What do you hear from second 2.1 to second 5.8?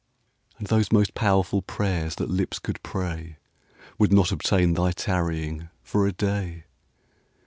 that lips could prayWould not obtain thy tarrying